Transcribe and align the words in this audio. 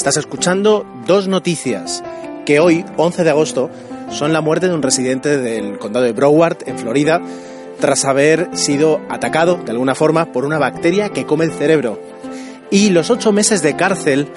Estás 0.00 0.16
escuchando 0.16 0.86
dos 1.06 1.28
noticias 1.28 2.02
que 2.46 2.58
hoy, 2.58 2.86
11 2.96 3.22
de 3.22 3.28
agosto, 3.28 3.68
son 4.08 4.32
la 4.32 4.40
muerte 4.40 4.66
de 4.66 4.74
un 4.74 4.80
residente 4.80 5.36
del 5.36 5.78
condado 5.78 6.06
de 6.06 6.12
Broward, 6.12 6.56
en 6.64 6.78
Florida, 6.78 7.20
tras 7.80 8.06
haber 8.06 8.48
sido 8.56 9.02
atacado 9.10 9.56
de 9.62 9.72
alguna 9.72 9.94
forma 9.94 10.32
por 10.32 10.46
una 10.46 10.58
bacteria 10.58 11.10
que 11.10 11.26
come 11.26 11.44
el 11.44 11.52
cerebro. 11.52 12.00
Y 12.70 12.88
los 12.88 13.10
ocho 13.10 13.30
meses 13.30 13.60
de 13.60 13.76
cárcel 13.76 14.28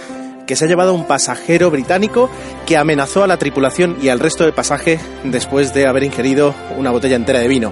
que 0.45 0.58
se 0.58 0.66
ha 0.66 0.67
llevado 0.67 0.94
un 0.94 1.08
pasajero 1.08 1.72
británico 1.72 2.30
que 2.66 2.75
amenazó 2.75 3.23
a 3.23 3.27
la 3.27 3.38
tripulación 3.38 3.95
y 4.02 4.09
al 4.09 4.20
resto 4.20 4.44
del 4.44 4.52
pasaje 4.52 5.00
después 5.23 5.73
de 5.73 5.88
haber 5.88 6.03
ingerido 6.03 6.53
una 6.77 6.92
botella 6.92 7.16
entera 7.16 7.39
de 7.39 7.48
vino. 7.48 7.72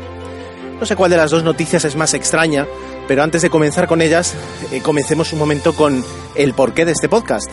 No 0.80 0.86
sé 0.86 0.96
cuál 0.96 1.12
de 1.12 1.18
las 1.18 1.32
dos 1.32 1.44
noticias 1.44 1.84
es 1.84 1.98
más 1.98 2.14
extraña, 2.14 2.66
pero 3.10 3.22
antes 3.22 3.42
de 3.42 3.50
comenzar 3.50 3.88
con 3.88 4.02
ellas, 4.02 4.34
eh, 4.72 4.80
comencemos 4.82 5.34
un 5.34 5.40
momento 5.40 5.76
con 5.76 6.04
el 6.36 6.54
porqué 6.54 6.86
de 6.86 6.94
este 6.94 7.10
podcast. 7.10 7.52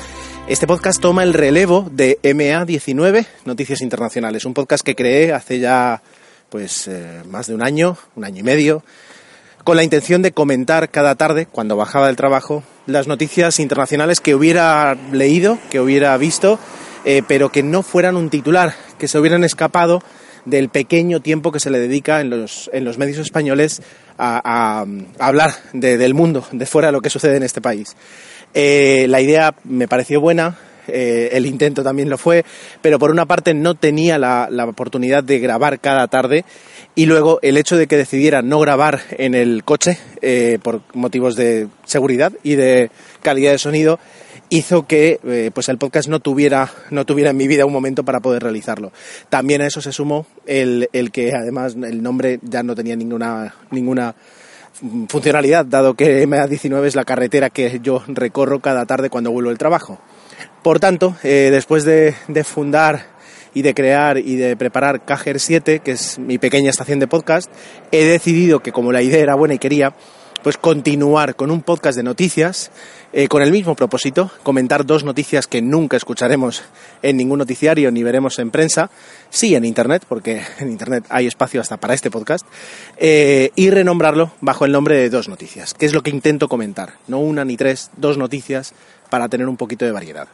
Este 0.48 0.66
podcast 0.66 0.98
toma 1.02 1.24
el 1.24 1.34
relevo 1.34 1.90
de 1.92 2.18
MA19, 2.22 3.26
Noticias 3.44 3.82
Internacionales, 3.82 4.46
un 4.46 4.54
podcast 4.54 4.82
que 4.82 4.94
creé 4.94 5.34
hace 5.34 5.58
ya 5.58 6.00
pues 6.48 6.88
eh, 6.88 7.20
más 7.28 7.48
de 7.48 7.54
un 7.54 7.62
año, 7.62 7.98
un 8.16 8.24
año 8.24 8.40
y 8.40 8.42
medio, 8.42 8.82
con 9.62 9.76
la 9.76 9.84
intención 9.84 10.22
de 10.22 10.32
comentar 10.32 10.88
cada 10.88 11.16
tarde, 11.16 11.44
cuando 11.44 11.76
bajaba 11.76 12.06
del 12.06 12.16
trabajo, 12.16 12.62
las 12.86 13.06
noticias 13.06 13.60
internacionales 13.60 14.20
que 14.20 14.34
hubiera 14.34 14.96
leído, 15.12 15.58
que 15.68 15.80
hubiera 15.80 16.16
visto, 16.16 16.58
eh, 17.04 17.22
pero 17.28 17.52
que 17.52 17.62
no 17.62 17.82
fueran 17.82 18.16
un 18.16 18.30
titular, 18.30 18.74
que 18.98 19.06
se 19.06 19.18
hubieran 19.18 19.44
escapado 19.44 20.02
del 20.46 20.70
pequeño 20.70 21.20
tiempo 21.20 21.52
que 21.52 21.60
se 21.60 21.68
le 21.68 21.78
dedica 21.78 22.22
en 22.22 22.30
los, 22.30 22.70
en 22.72 22.86
los 22.86 22.96
medios 22.96 23.18
españoles 23.18 23.82
a, 24.16 24.86
hablar 25.18 25.52
del 25.72 26.14
mundo, 26.14 26.46
de 26.52 26.64
fuera 26.66 26.88
de 26.88 26.92
lo 26.92 27.02
que 27.02 27.10
sucede 27.10 27.36
en 27.36 27.42
este 27.42 27.60
país. 27.60 27.96
Eh, 28.54 29.06
la 29.08 29.20
idea 29.20 29.54
me 29.64 29.88
pareció 29.88 30.20
buena, 30.20 30.58
eh, 30.86 31.30
el 31.32 31.46
intento 31.46 31.82
también 31.82 32.08
lo 32.08 32.18
fue, 32.18 32.44
pero 32.80 32.98
por 32.98 33.10
una 33.10 33.26
parte 33.26 33.54
no 33.54 33.74
tenía 33.74 34.18
la, 34.18 34.48
oportunidad 34.66 35.22
de 35.22 35.38
grabar 35.38 35.80
cada 35.80 36.08
tarde 36.08 36.44
y 36.94 37.06
luego 37.06 37.38
el 37.42 37.56
hecho 37.56 37.76
de 37.76 37.86
que 37.86 37.96
decidiera 37.96 38.42
no 38.42 38.58
grabar 38.60 39.00
en 39.10 39.34
el 39.34 39.64
coche 39.64 39.98
eh, 40.22 40.58
por 40.62 40.82
motivos 40.94 41.36
de 41.36 41.68
seguridad 41.84 42.32
y 42.42 42.54
de 42.54 42.90
calidad 43.22 43.52
de 43.52 43.58
sonido 43.58 43.98
hizo 44.50 44.86
que 44.86 45.50
pues 45.52 45.68
el 45.68 45.76
podcast 45.76 46.08
no 46.08 46.20
tuviera 46.20 46.72
no 46.88 47.04
tuviera 47.04 47.32
en 47.32 47.36
mi 47.36 47.46
vida 47.46 47.66
un 47.66 47.72
momento 47.72 48.02
para 48.02 48.20
poder 48.20 48.42
realizarlo. 48.42 48.92
También 49.28 49.60
a 49.60 49.66
eso 49.66 49.82
se 49.82 49.92
sumó 49.92 50.26
el, 50.46 50.88
el 50.94 51.10
que 51.10 51.34
además 51.34 51.76
el 51.76 52.02
nombre 52.02 52.40
ya 52.42 52.62
no 52.62 52.74
tenía 52.74 52.96
ninguna 52.96 53.54
ninguna 53.70 54.14
funcionalidad, 55.08 55.64
dado 55.66 55.94
que 55.94 56.26
MA19 56.26 56.86
es 56.86 56.96
la 56.96 57.04
carretera 57.04 57.50
que 57.50 57.80
yo 57.82 58.02
recorro 58.06 58.60
cada 58.60 58.86
tarde 58.86 59.10
cuando 59.10 59.30
vuelvo 59.30 59.50
del 59.50 59.58
trabajo. 59.58 59.98
Por 60.62 60.80
tanto, 60.80 61.16
eh, 61.22 61.48
después 61.50 61.84
de, 61.84 62.14
fundar 62.44 63.06
y 63.54 63.62
de 63.62 63.74
crear 63.74 64.18
y 64.18 64.36
de 64.36 64.56
preparar 64.56 65.04
Cajer 65.04 65.40
7, 65.40 65.80
que 65.80 65.92
es 65.92 66.18
mi 66.18 66.38
pequeña 66.38 66.70
estación 66.70 66.98
de 66.98 67.06
podcast, 67.06 67.50
he 67.90 68.04
decidido 68.04 68.60
que 68.60 68.72
como 68.72 68.92
la 68.92 69.02
idea 69.02 69.20
era 69.20 69.34
buena 69.34 69.54
y 69.54 69.58
quería, 69.58 69.94
pues 70.42 70.56
continuar 70.56 71.34
con 71.36 71.50
un 71.50 71.62
podcast 71.62 71.96
de 71.96 72.02
noticias 72.02 72.70
eh, 73.12 73.26
con 73.26 73.42
el 73.42 73.50
mismo 73.50 73.74
propósito, 73.74 74.30
comentar 74.42 74.84
dos 74.84 75.02
noticias 75.02 75.46
que 75.46 75.62
nunca 75.62 75.96
escucharemos 75.96 76.62
en 77.02 77.16
ningún 77.16 77.38
noticiario 77.38 77.90
ni 77.90 78.02
veremos 78.02 78.38
en 78.38 78.50
prensa, 78.50 78.90
sí 79.30 79.54
en 79.54 79.64
Internet, 79.64 80.04
porque 80.06 80.42
en 80.58 80.70
Internet 80.70 81.04
hay 81.08 81.26
espacio 81.26 81.60
hasta 81.60 81.78
para 81.78 81.94
este 81.94 82.10
podcast, 82.10 82.46
eh, 82.98 83.50
y 83.54 83.70
renombrarlo 83.70 84.32
bajo 84.40 84.66
el 84.66 84.72
nombre 84.72 84.96
de 84.96 85.08
dos 85.08 85.28
noticias, 85.28 85.72
que 85.72 85.86
es 85.86 85.94
lo 85.94 86.02
que 86.02 86.10
intento 86.10 86.48
comentar, 86.48 86.94
no 87.06 87.18
una 87.18 87.44
ni 87.44 87.56
tres, 87.56 87.90
dos 87.96 88.18
noticias 88.18 88.74
para 89.08 89.28
tener 89.28 89.48
un 89.48 89.56
poquito 89.56 89.86
de 89.86 89.92
variedad. 89.92 90.28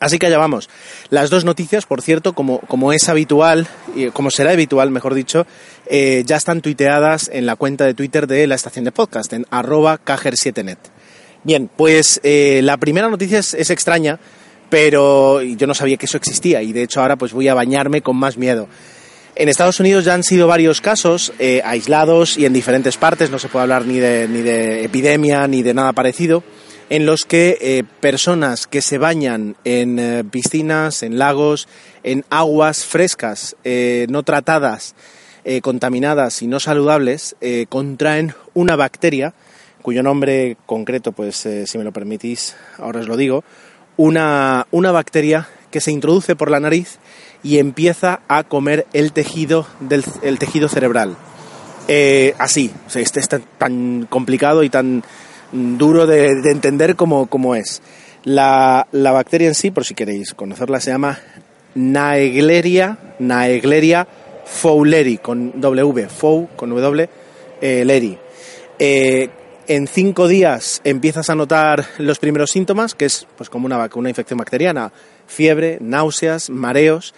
Así 0.00 0.18
que 0.18 0.26
allá 0.26 0.38
vamos. 0.38 0.68
Las 1.10 1.30
dos 1.30 1.44
noticias, 1.44 1.86
por 1.86 2.02
cierto, 2.02 2.32
como, 2.32 2.60
como 2.60 2.92
es 2.92 3.08
habitual, 3.08 3.68
como 4.12 4.30
será 4.30 4.50
habitual, 4.50 4.90
mejor 4.90 5.14
dicho, 5.14 5.46
eh, 5.86 6.22
ya 6.26 6.36
están 6.36 6.60
tuiteadas 6.60 7.30
en 7.32 7.46
la 7.46 7.56
cuenta 7.56 7.84
de 7.84 7.94
Twitter 7.94 8.26
de 8.26 8.46
la 8.46 8.54
estación 8.54 8.84
de 8.84 8.92
podcast, 8.92 9.32
en 9.32 9.46
arroba 9.50 10.00
cajer7net. 10.04 10.78
Bien, 11.44 11.68
pues 11.76 12.20
eh, 12.22 12.60
la 12.62 12.76
primera 12.76 13.08
noticia 13.08 13.40
es, 13.40 13.70
extraña, 13.70 14.18
pero 14.70 15.42
yo 15.42 15.66
no 15.66 15.74
sabía 15.74 15.96
que 15.96 16.06
eso 16.06 16.16
existía 16.16 16.62
y 16.62 16.72
de 16.72 16.84
hecho 16.84 17.00
ahora 17.00 17.16
pues 17.16 17.32
voy 17.32 17.48
a 17.48 17.54
bañarme 17.54 18.00
con 18.00 18.16
más 18.16 18.36
miedo. 18.36 18.68
En 19.34 19.48
Estados 19.48 19.80
Unidos 19.80 20.04
ya 20.04 20.14
han 20.14 20.22
sido 20.22 20.46
varios 20.46 20.80
casos 20.80 21.32
eh, 21.38 21.62
aislados 21.64 22.38
y 22.38 22.44
en 22.46 22.52
diferentes 22.52 22.96
partes, 22.96 23.30
no 23.30 23.38
se 23.38 23.48
puede 23.48 23.64
hablar 23.64 23.86
ni 23.86 23.98
de, 23.98 24.28
ni 24.28 24.42
de 24.42 24.84
epidemia 24.84 25.48
ni 25.48 25.62
de 25.62 25.74
nada 25.74 25.92
parecido, 25.92 26.44
en 26.92 27.06
los 27.06 27.24
que 27.24 27.56
eh, 27.60 27.84
personas 28.00 28.66
que 28.66 28.82
se 28.82 28.98
bañan 28.98 29.56
en 29.64 30.28
piscinas, 30.30 31.02
en 31.02 31.18
lagos, 31.18 31.66
en 32.04 32.24
aguas 32.30 32.84
frescas, 32.84 33.56
no 34.08 34.22
tratadas, 34.22 34.94
contaminadas 35.62 36.42
y 36.42 36.46
no 36.46 36.60
saludables, 36.60 37.34
contraen 37.68 38.34
una 38.54 38.76
bacteria 38.76 39.34
cuyo 39.82 40.02
nombre 40.02 40.56
concreto, 40.64 41.12
pues 41.12 41.44
eh, 41.44 41.66
si 41.66 41.76
me 41.76 41.84
lo 41.84 41.92
permitís, 41.92 42.56
ahora 42.78 43.00
os 43.00 43.08
lo 43.08 43.16
digo, 43.16 43.44
una, 43.96 44.66
una 44.70 44.92
bacteria 44.92 45.48
que 45.70 45.80
se 45.80 45.90
introduce 45.90 46.36
por 46.36 46.50
la 46.50 46.60
nariz 46.60 46.98
y 47.42 47.58
empieza 47.58 48.20
a 48.28 48.44
comer 48.44 48.86
el 48.92 49.12
tejido, 49.12 49.66
del, 49.80 50.04
el 50.22 50.38
tejido 50.38 50.68
cerebral. 50.68 51.16
Eh, 51.88 52.34
así, 52.38 52.70
este 52.94 53.18
es 53.20 53.28
tan, 53.28 54.06
complicado 54.08 54.62
y 54.62 54.70
tan 54.70 55.02
duro 55.52 56.06
de, 56.06 56.28
entender 56.50 56.96
como, 56.96 57.54
es. 57.54 57.82
La, 58.24 58.86
la, 58.92 59.12
bacteria 59.12 59.48
en 59.48 59.54
sí, 59.54 59.70
por 59.70 59.84
si 59.84 59.94
queréis 59.94 60.34
conocerla, 60.34 60.80
se 60.80 60.90
llama 60.90 61.18
Naegleria, 61.74 62.98
Naegleria 63.18 64.06
fowleri, 64.44 65.18
con 65.18 65.60
W, 65.60 66.08
fow, 66.08 66.48
con 66.56 66.70
W, 66.70 67.08
eh, 67.60 67.84
leri. 67.84 68.18
Eh, 68.78 69.28
en 69.68 69.86
cinco 69.86 70.28
días 70.28 70.80
empiezas 70.84 71.30
a 71.30 71.34
notar 71.34 71.86
los 71.98 72.18
primeros 72.18 72.50
síntomas, 72.50 72.94
que 72.94 73.04
es 73.04 73.26
pues 73.36 73.48
como 73.48 73.66
una, 73.66 73.88
una 73.94 74.08
infección 74.08 74.38
bacteriana, 74.38 74.92
fiebre, 75.26 75.78
náuseas, 75.80 76.50
mareos, 76.50 77.14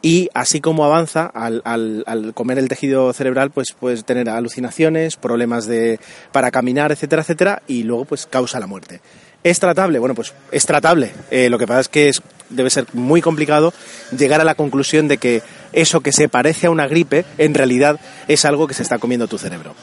y 0.00 0.28
así 0.34 0.60
como 0.60 0.84
avanza, 0.84 1.26
al, 1.26 1.62
al, 1.64 2.32
comer 2.34 2.58
el 2.58 2.68
tejido 2.68 3.12
cerebral, 3.12 3.50
pues 3.50 3.74
puedes 3.78 4.04
tener 4.04 4.28
alucinaciones, 4.28 5.16
problemas 5.16 5.66
de, 5.66 5.98
para 6.32 6.50
caminar, 6.50 6.92
etcétera, 6.92 7.22
etcétera, 7.22 7.62
y 7.66 7.82
luego 7.82 8.04
pues 8.04 8.26
causa 8.26 8.60
la 8.60 8.66
muerte. 8.66 9.00
¿Es 9.42 9.60
tratable? 9.60 9.98
Bueno, 9.98 10.14
pues 10.14 10.34
es 10.50 10.66
tratable. 10.66 11.12
Eh, 11.30 11.48
lo 11.48 11.58
que 11.58 11.66
pasa 11.66 11.80
es 11.80 11.88
que 11.88 12.08
es, 12.08 12.22
debe 12.48 12.70
ser 12.70 12.86
muy 12.92 13.22
complicado 13.22 13.72
llegar 14.16 14.40
a 14.40 14.44
la 14.44 14.54
conclusión 14.54 15.08
de 15.08 15.18
que 15.18 15.42
eso 15.72 16.00
que 16.00 16.12
se 16.12 16.28
parece 16.28 16.66
a 16.66 16.70
una 16.70 16.86
gripe, 16.86 17.24
en 17.38 17.54
realidad 17.54 18.00
es 18.26 18.44
algo 18.44 18.66
que 18.66 18.74
se 18.74 18.82
está 18.82 18.98
comiendo 18.98 19.28
tu 19.28 19.38
cerebro 19.38 19.74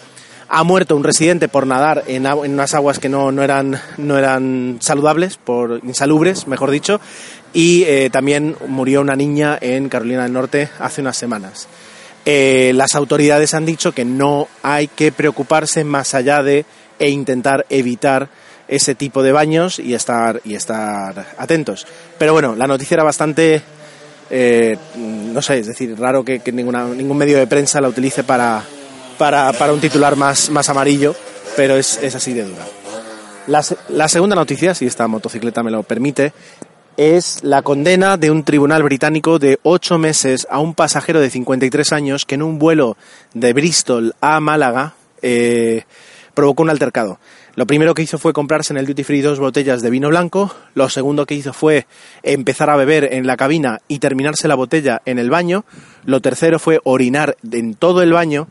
ha 0.55 0.63
muerto 0.63 0.95
un 0.95 1.03
residente 1.03 1.49
por 1.49 1.67
nadar 1.67 2.05
en, 2.07 2.25
unas 2.25 2.73
aguas 2.73 2.99
que 2.99 3.09
no, 3.09 3.29
eran, 3.43 3.77
no 3.97 4.17
eran 4.17 4.77
saludables, 4.79 5.35
por 5.35 5.81
insalubres, 5.83 6.47
mejor 6.47 6.71
dicho, 6.71 7.01
y 7.51 7.83
eh, 7.83 8.09
también 8.09 8.55
murió 8.65 9.01
una 9.01 9.17
niña 9.17 9.57
en 9.59 9.89
Carolina 9.89 10.23
del 10.23 10.31
Norte 10.31 10.69
hace 10.79 11.01
unas 11.01 11.17
semanas. 11.17 11.67
Eh, 12.23 12.71
las 12.73 12.95
autoridades 12.95 13.53
han 13.53 13.65
dicho 13.65 13.91
que 13.91 14.05
no 14.05 14.47
hay 14.63 14.87
que 14.87 15.11
preocuparse 15.11 15.83
más 15.83 16.13
allá 16.13 16.41
de 16.41 16.63
e 16.99 17.09
intentar 17.09 17.65
evitar 17.69 18.29
ese 18.69 18.95
tipo 18.95 19.23
de 19.23 19.33
baños 19.33 19.77
y 19.77 19.93
estar, 19.93 20.39
y 20.45 20.55
estar 20.55 21.33
atentos. 21.37 21.85
Pero 22.17 22.31
bueno, 22.31 22.55
la 22.55 22.65
noticia 22.65 22.95
era 22.95 23.03
bastante, 23.03 23.61
eh, 24.29 24.77
no 24.95 25.41
sé, 25.41 25.59
es 25.59 25.67
decir, 25.67 25.99
raro 25.99 26.23
que, 26.23 26.41
ninguna, 26.53 26.85
ningún 26.85 27.17
medio 27.17 27.37
de 27.37 27.45
prensa 27.45 27.81
la 27.81 27.89
utilice 27.89 28.23
para, 28.23 28.63
para, 29.17 29.51
para 29.53 29.73
un 29.73 29.79
titular 29.79 30.15
más, 30.15 30.49
más 30.49 30.69
amarillo, 30.69 31.15
pero 31.55 31.75
es, 31.75 31.99
es 32.01 32.15
así 32.15 32.33
de 32.33 32.43
dura. 32.43 32.65
La, 33.47 33.63
la 33.89 34.07
segunda 34.07 34.35
noticia, 34.35 34.73
si 34.73 34.85
esta 34.85 35.07
motocicleta 35.07 35.63
me 35.63 35.71
lo 35.71 35.83
permite, 35.83 36.33
es 36.97 37.43
la 37.43 37.61
condena 37.61 38.17
de 38.17 38.31
un 38.31 38.43
tribunal 38.43 38.83
británico 38.83 39.37
de 39.37 39.59
ocho 39.63 39.97
meses 39.97 40.47
a 40.49 40.59
un 40.59 40.73
pasajero 40.73 41.19
de 41.19 41.29
53 41.29 41.91
años 41.91 42.25
que 42.25 42.35
en 42.35 42.41
un 42.41 42.57
vuelo 42.57 42.97
de 43.33 43.53
Bristol 43.53 44.15
a 44.21 44.39
Málaga 44.39 44.93
eh, 45.21 45.83
provocó 46.33 46.63
un 46.63 46.69
altercado. 46.69 47.19
Lo 47.55 47.65
primero 47.65 47.93
que 47.93 48.01
hizo 48.01 48.17
fue 48.17 48.33
comprarse 48.33 48.73
en 48.73 48.77
el 48.77 48.85
duty 48.85 49.03
free 49.03 49.21
dos 49.21 49.39
botellas 49.39 49.81
de 49.81 49.89
vino 49.89 50.09
blanco. 50.09 50.53
Lo 50.73 50.89
segundo 50.89 51.25
que 51.25 51.35
hizo 51.35 51.53
fue 51.53 51.87
empezar 52.21 52.69
a 52.69 52.75
beber 52.75 53.13
en 53.13 53.25
la 53.25 53.37
cabina 53.37 53.79
y 53.87 53.99
terminarse 53.99 54.47
la 54.47 54.55
botella 54.55 55.01
en 55.05 55.19
el 55.19 55.29
baño. 55.29 55.63
Lo 56.05 56.19
tercero 56.19 56.59
fue 56.59 56.81
orinar 56.83 57.37
en 57.49 57.73
todo 57.75 58.01
el 58.01 58.11
baño. 58.11 58.47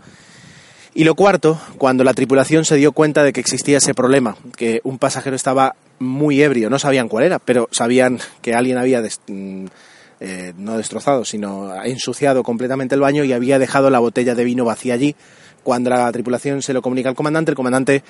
Y 0.97 1.03
lo 1.03 1.17
cuarto, 1.17 1.61
cuando 1.77 2.05
la 2.05 2.15
tripulación 2.15 2.65
se 2.65 2.77
dio 2.77 2.93
cuenta 2.93 3.25
de 3.25 3.33
que 3.33 3.41
existía 3.41 3.79
ese 3.79 3.95
problema, 3.95 4.37
que 4.57 4.81
un 4.85 4.99
pasajero 4.99 5.35
estaba 5.35 5.75
muy 5.99 6.41
ebrio, 6.41 6.71
no 6.71 6.79
sabían 6.79 7.09
cuál 7.09 7.25
era, 7.25 7.41
pero 7.41 7.69
sabían 7.73 8.21
que 8.43 8.55
alguien 8.55 8.79
había 8.79 9.03
mm, 9.03 9.67
eh, 10.21 10.53
no 10.57 10.77
destrozado, 10.77 11.25
sino 11.25 11.75
ensuciado 11.85 12.45
completamente 12.45 12.95
el 12.95 13.01
baño 13.01 13.25
y 13.25 13.33
había 13.33 13.59
dejado 13.59 13.91
la 13.91 13.99
botella 13.99 14.37
de 14.37 14.45
vino 14.45 14.65
vacía 14.65 14.95
allí. 14.95 15.17
Cuando 15.65 15.91
la 15.91 16.11
tripulación 16.13 16.63
se 16.63 16.73
lo 16.73 16.81
comunica 16.81 17.09
al 17.09 17.17
comandante, 17.17 17.51
el 17.51 17.57
comandante 17.57 18.05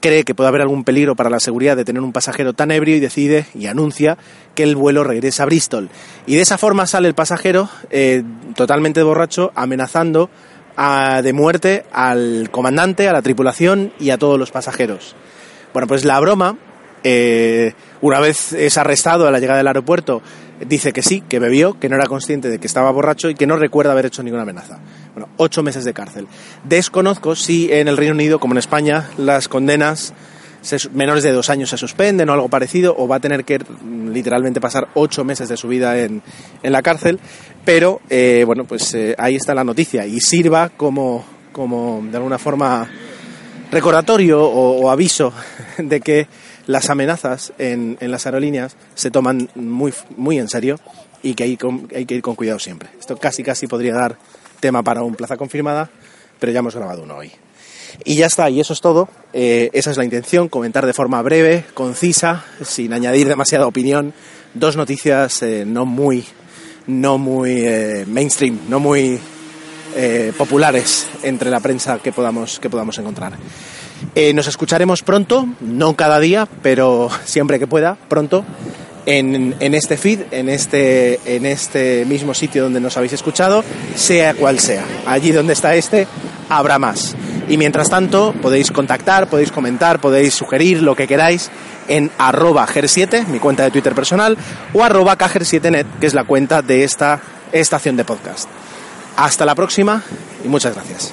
cree 0.00 0.24
que 0.24 0.34
puede 0.34 0.48
haber 0.48 0.60
algún 0.60 0.84
peligro 0.84 1.16
para 1.16 1.30
la 1.30 1.40
seguridad 1.40 1.76
de 1.76 1.84
tener 1.84 2.02
un 2.02 2.12
pasajero 2.12 2.52
tan 2.52 2.70
ebrio 2.70 2.96
y 2.96 3.00
decide 3.00 3.46
y 3.54 3.66
anuncia 3.66 4.18
que 4.54 4.62
el 4.62 4.76
vuelo 4.76 5.04
regresa 5.04 5.44
a 5.44 5.46
Bristol. 5.46 5.88
Y 6.26 6.34
de 6.34 6.42
esa 6.42 6.58
forma 6.58 6.86
sale 6.86 7.08
el 7.08 7.14
pasajero 7.14 7.70
eh, 7.90 8.22
totalmente 8.56 9.02
borracho 9.02 9.52
amenazando 9.54 10.28
de 11.22 11.32
muerte 11.34 11.84
al 11.92 12.48
comandante, 12.50 13.06
a 13.08 13.12
la 13.12 13.20
tripulación 13.20 13.92
y 13.98 14.10
a 14.10 14.18
todos 14.18 14.38
los 14.38 14.50
pasajeros. 14.50 15.14
Bueno, 15.74 15.86
pues 15.86 16.06
la 16.06 16.18
broma, 16.20 16.56
eh, 17.04 17.74
una 18.00 18.18
vez 18.18 18.54
es 18.54 18.78
arrestado 18.78 19.28
a 19.28 19.30
la 19.30 19.40
llegada 19.40 19.58
del 19.58 19.66
aeropuerto, 19.66 20.22
dice 20.66 20.92
que 20.92 21.02
sí, 21.02 21.22
que 21.28 21.38
bebió, 21.38 21.78
que 21.78 21.90
no 21.90 21.96
era 21.96 22.06
consciente 22.06 22.48
de 22.48 22.58
que 22.58 22.66
estaba 22.66 22.90
borracho 22.90 23.28
y 23.28 23.34
que 23.34 23.46
no 23.46 23.56
recuerda 23.56 23.92
haber 23.92 24.06
hecho 24.06 24.22
ninguna 24.22 24.42
amenaza. 24.42 24.78
Bueno, 25.14 25.28
ocho 25.36 25.62
meses 25.62 25.84
de 25.84 25.92
cárcel. 25.92 26.28
Desconozco 26.64 27.36
si 27.36 27.70
en 27.70 27.86
el 27.86 27.98
Reino 27.98 28.14
Unido, 28.14 28.38
como 28.38 28.54
en 28.54 28.58
España, 28.58 29.10
las 29.18 29.48
condenas 29.48 30.14
menores 30.92 31.22
de 31.24 31.32
dos 31.32 31.50
años 31.50 31.70
se 31.70 31.76
suspenden 31.76 32.28
o 32.28 32.32
algo 32.32 32.48
parecido, 32.48 32.94
o 32.96 33.08
va 33.08 33.16
a 33.16 33.20
tener 33.20 33.44
que 33.44 33.58
mm, 33.58 34.10
literalmente 34.10 34.60
pasar 34.60 34.88
ocho 34.94 35.24
meses 35.24 35.48
de 35.48 35.56
su 35.56 35.68
vida 35.68 35.98
en, 35.98 36.22
en 36.62 36.72
la 36.72 36.82
cárcel, 36.82 37.18
pero 37.64 38.00
eh, 38.10 38.44
bueno, 38.46 38.64
pues 38.64 38.94
eh, 38.94 39.14
ahí 39.18 39.36
está 39.36 39.54
la 39.54 39.64
noticia 39.64 40.06
y 40.06 40.20
sirva 40.20 40.70
como, 40.70 41.24
como 41.52 42.02
de 42.10 42.16
alguna 42.16 42.38
forma 42.38 42.88
recordatorio 43.70 44.42
o, 44.42 44.90
aviso 44.90 45.32
de 45.78 46.00
que 46.00 46.26
las 46.66 46.90
amenazas 46.90 47.52
en, 47.58 47.96
en, 48.00 48.10
las 48.10 48.26
aerolíneas 48.26 48.76
se 48.94 49.10
toman 49.10 49.48
muy, 49.54 49.92
muy 50.16 50.38
en 50.38 50.48
serio 50.48 50.78
y 51.22 51.34
que 51.34 51.44
hay, 51.44 51.58
hay 51.94 52.06
que 52.06 52.14
ir 52.14 52.22
con 52.22 52.34
cuidado 52.34 52.58
siempre. 52.58 52.88
Esto 52.98 53.16
casi 53.16 53.42
casi 53.42 53.66
podría 53.66 53.94
dar 53.94 54.16
tema 54.60 54.82
para 54.82 55.02
un 55.02 55.14
plaza 55.14 55.36
confirmada, 55.36 55.90
pero 56.38 56.52
ya 56.52 56.60
hemos 56.60 56.74
grabado 56.74 57.02
uno 57.02 57.16
hoy. 57.16 57.32
Y 58.04 58.16
ya 58.16 58.26
está, 58.26 58.48
y 58.50 58.60
eso 58.60 58.72
es 58.72 58.80
todo. 58.80 59.08
Eh, 59.32 59.70
esa 59.72 59.90
es 59.90 59.96
la 59.96 60.04
intención, 60.04 60.48
comentar 60.48 60.86
de 60.86 60.92
forma 60.92 61.22
breve, 61.22 61.64
concisa, 61.74 62.44
sin 62.62 62.92
añadir 62.92 63.28
demasiada 63.28 63.66
opinión, 63.66 64.12
dos 64.54 64.76
noticias 64.76 65.42
eh, 65.42 65.64
no 65.66 65.86
muy, 65.86 66.24
no 66.86 67.18
muy 67.18 67.64
eh, 67.64 68.04
mainstream, 68.06 68.58
no 68.68 68.80
muy 68.80 69.18
populares 70.38 71.08
entre 71.24 71.50
la 71.50 71.58
prensa 71.58 71.98
que 71.98 72.12
podamos, 72.12 72.60
que 72.60 72.70
podamos 72.70 72.96
encontrar. 72.98 73.32
nos 74.34 74.46
escucharemos 74.46 75.02
pronto, 75.02 75.48
no 75.60 75.96
cada 75.96 76.20
día, 76.20 76.46
pero 76.62 77.10
siempre 77.24 77.58
que 77.58 77.66
pueda, 77.66 77.96
pronto, 78.08 78.44
en, 79.06 79.56
en, 79.58 79.74
este 79.74 79.96
feed, 79.96 80.20
en 80.30 80.48
este, 80.48 81.18
en 81.24 81.44
este 81.44 82.04
mismo 82.06 82.34
sitio 82.34 82.62
donde 82.62 82.80
nos 82.80 82.96
habéis 82.96 83.14
escuchado, 83.14 83.64
sea 83.96 84.34
cual 84.34 84.60
sea. 84.60 84.84
Allí 85.06 85.32
donde 85.32 85.54
está 85.54 85.74
este, 85.74 86.06
habrá 86.48 86.78
más. 86.78 87.16
Y 87.50 87.56
mientras 87.56 87.90
tanto, 87.90 88.32
podéis 88.40 88.70
contactar, 88.70 89.26
podéis 89.26 89.50
comentar, 89.50 90.00
podéis 90.00 90.34
sugerir 90.34 90.82
lo 90.82 90.94
que 90.94 91.08
queráis 91.08 91.50
en 91.88 92.08
arroba 92.16 92.64
ger7, 92.64 93.26
mi 93.26 93.40
cuenta 93.40 93.64
de 93.64 93.72
Twitter 93.72 93.92
personal, 93.92 94.38
o 94.72 94.84
arroba 94.84 95.18
cager7net, 95.18 95.84
que 95.98 96.06
es 96.06 96.14
la 96.14 96.22
cuenta 96.22 96.62
de 96.62 96.84
esta 96.84 97.20
estación 97.50 97.96
de 97.96 98.04
podcast. 98.04 98.48
Hasta 99.16 99.44
la 99.44 99.56
próxima 99.56 100.00
y 100.44 100.48
muchas 100.48 100.76
gracias. 100.76 101.12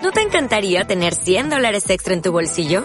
¿No 0.00 0.12
te 0.12 0.22
encantaría 0.22 0.84
tener 0.84 1.16
100 1.16 1.50
dólares 1.50 1.90
extra 1.90 2.14
en 2.14 2.22
tu 2.22 2.30
bolsillo? 2.30 2.84